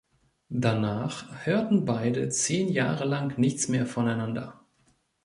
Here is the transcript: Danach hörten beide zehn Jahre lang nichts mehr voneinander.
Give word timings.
Danach 0.49 1.45
hörten 1.45 1.85
beide 1.85 2.27
zehn 2.29 2.69
Jahre 2.69 3.05
lang 3.05 3.37
nichts 3.37 3.67
mehr 3.67 3.85
voneinander. 3.85 4.59